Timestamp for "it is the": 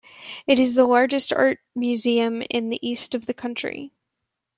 0.47-0.87